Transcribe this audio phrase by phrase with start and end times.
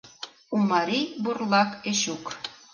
[0.55, 2.25] Умарий Бурлак Эчук.